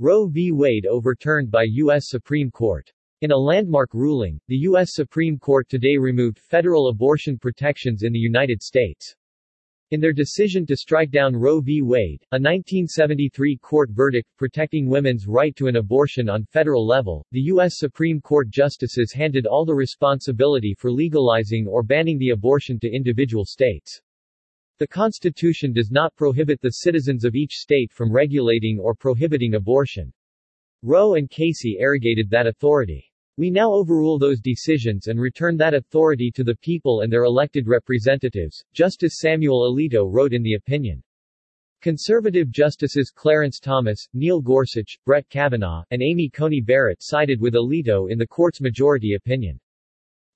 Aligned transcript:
Roe 0.00 0.26
v. 0.26 0.50
Wade 0.50 0.86
overturned 0.86 1.52
by 1.52 1.62
U.S. 1.68 2.08
Supreme 2.08 2.50
Court. 2.50 2.92
In 3.20 3.30
a 3.30 3.36
landmark 3.36 3.94
ruling, 3.94 4.40
the 4.48 4.56
U.S. 4.56 4.88
Supreme 4.92 5.38
Court 5.38 5.68
today 5.68 5.96
removed 5.96 6.36
federal 6.36 6.88
abortion 6.88 7.38
protections 7.38 8.02
in 8.02 8.12
the 8.12 8.18
United 8.18 8.60
States. 8.60 9.14
In 9.92 10.00
their 10.00 10.12
decision 10.12 10.66
to 10.66 10.76
strike 10.76 11.12
down 11.12 11.36
Roe 11.36 11.60
v. 11.60 11.80
Wade, 11.80 12.22
a 12.32 12.42
1973 12.42 13.56
court 13.58 13.90
verdict 13.92 14.28
protecting 14.36 14.88
women's 14.88 15.28
right 15.28 15.54
to 15.54 15.68
an 15.68 15.76
abortion 15.76 16.28
on 16.28 16.44
federal 16.46 16.84
level, 16.84 17.24
the 17.30 17.42
U.S. 17.42 17.78
Supreme 17.78 18.20
Court 18.20 18.50
justices 18.50 19.12
handed 19.12 19.46
all 19.46 19.64
the 19.64 19.76
responsibility 19.76 20.74
for 20.76 20.90
legalizing 20.90 21.68
or 21.68 21.84
banning 21.84 22.18
the 22.18 22.30
abortion 22.30 22.80
to 22.80 22.92
individual 22.92 23.44
states. 23.44 24.02
The 24.78 24.88
Constitution 24.88 25.72
does 25.72 25.92
not 25.92 26.16
prohibit 26.16 26.60
the 26.60 26.70
citizens 26.82 27.24
of 27.24 27.36
each 27.36 27.52
state 27.52 27.92
from 27.92 28.10
regulating 28.10 28.80
or 28.80 28.92
prohibiting 28.92 29.54
abortion. 29.54 30.12
Roe 30.82 31.14
and 31.14 31.30
Casey 31.30 31.78
arrogated 31.78 32.28
that 32.30 32.48
authority. 32.48 33.08
We 33.36 33.50
now 33.50 33.72
overrule 33.72 34.18
those 34.18 34.40
decisions 34.40 35.06
and 35.06 35.20
return 35.20 35.56
that 35.58 35.74
authority 35.74 36.32
to 36.34 36.42
the 36.42 36.56
people 36.56 37.02
and 37.02 37.12
their 37.12 37.22
elected 37.22 37.68
representatives, 37.68 38.64
Justice 38.72 39.20
Samuel 39.20 39.72
Alito 39.72 40.12
wrote 40.12 40.32
in 40.32 40.42
the 40.42 40.54
opinion. 40.54 41.02
Conservative 41.80 42.50
Justices 42.50 43.12
Clarence 43.14 43.60
Thomas, 43.60 44.08
Neil 44.12 44.40
Gorsuch, 44.40 44.98
Brett 45.04 45.28
Kavanaugh, 45.28 45.84
and 45.90 46.02
Amy 46.02 46.30
Coney 46.30 46.60
Barrett 46.60 47.00
sided 47.00 47.40
with 47.40 47.54
Alito 47.54 48.10
in 48.10 48.18
the 48.18 48.26
court's 48.26 48.60
majority 48.60 49.14
opinion. 49.14 49.60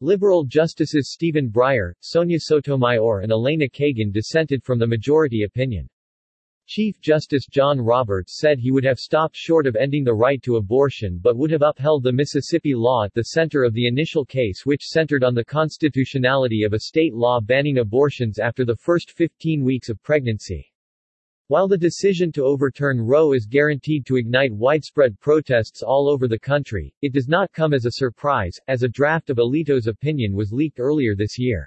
Liberal 0.01 0.45
Justices 0.45 1.13
Stephen 1.13 1.51
Breyer, 1.51 1.93
Sonia 1.99 2.39
Sotomayor 2.39 3.23
and 3.23 3.33
Elena 3.33 3.67
Kagan 3.67 4.13
dissented 4.13 4.63
from 4.63 4.79
the 4.79 4.87
majority 4.87 5.43
opinion. 5.43 5.89
Chief 6.69 7.01
Justice 7.01 7.47
John 7.47 7.81
Roberts 7.81 8.39
said 8.39 8.61
he 8.61 8.71
would 8.71 8.85
have 8.85 9.01
stopped 9.01 9.35
short 9.35 9.67
of 9.67 9.75
ending 9.75 10.05
the 10.05 10.15
right 10.15 10.41
to 10.43 10.55
abortion 10.55 11.19
but 11.21 11.37
would 11.37 11.51
have 11.51 11.63
upheld 11.63 12.05
the 12.05 12.13
Mississippi 12.13 12.75
law 12.77 13.07
at 13.07 13.15
the 13.15 13.25
center 13.25 13.65
of 13.65 13.75
the 13.75 13.89
initial 13.89 14.25
case 14.25 14.65
which 14.65 14.87
centered 14.87 15.25
on 15.25 15.35
the 15.35 15.45
constitutionality 15.45 16.63
of 16.63 16.75
a 16.75 16.81
state 16.81 17.13
law 17.13 17.41
banning 17.41 17.79
abortions 17.79 18.39
after 18.39 18.65
the 18.65 18.77
first 18.77 19.11
15 19.11 19.65
weeks 19.65 19.89
of 19.89 20.01
pregnancy. 20.05 20.71
While 21.51 21.67
the 21.67 21.79
decision 21.79 22.31
to 22.33 22.45
overturn 22.45 23.01
Roe 23.01 23.33
is 23.33 23.47
guaranteed 23.47 24.05
to 24.05 24.17
ignite 24.17 24.53
widespread 24.53 25.19
protests 25.19 25.83
all 25.83 26.07
over 26.07 26.29
the 26.29 26.39
country, 26.39 26.95
it 27.01 27.15
does 27.15 27.27
not 27.27 27.51
come 27.55 27.73
as 27.73 27.87
a 27.87 27.93
surprise, 27.93 28.61
as 28.69 28.83
a 28.83 28.89
draft 28.89 29.31
of 29.31 29.39
Alito's 29.39 29.87
opinion 29.87 30.35
was 30.35 30.53
leaked 30.53 30.79
earlier 30.79 31.17
this 31.17 31.39
year. 31.39 31.67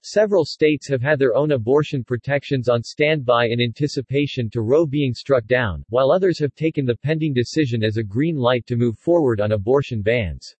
Several 0.00 0.44
states 0.44 0.88
have 0.88 1.02
had 1.02 1.20
their 1.20 1.36
own 1.36 1.52
abortion 1.52 2.02
protections 2.02 2.68
on 2.68 2.82
standby 2.82 3.46
in 3.46 3.60
anticipation 3.60 4.50
to 4.50 4.62
Roe 4.62 4.86
being 4.86 5.14
struck 5.14 5.46
down, 5.46 5.84
while 5.88 6.10
others 6.10 6.40
have 6.40 6.56
taken 6.56 6.84
the 6.84 6.96
pending 6.96 7.32
decision 7.32 7.84
as 7.84 7.98
a 7.98 8.02
green 8.02 8.34
light 8.34 8.66
to 8.66 8.74
move 8.74 8.98
forward 8.98 9.40
on 9.40 9.52
abortion 9.52 10.02
bans. 10.02 10.56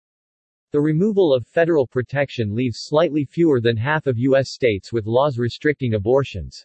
The 0.70 0.80
removal 0.80 1.34
of 1.34 1.48
federal 1.48 1.88
protection 1.88 2.54
leaves 2.54 2.78
slightly 2.82 3.24
fewer 3.24 3.60
than 3.60 3.76
half 3.76 4.06
of 4.06 4.18
U.S. 4.18 4.52
states 4.52 4.92
with 4.92 5.06
laws 5.06 5.36
restricting 5.36 5.94
abortions. 5.94 6.64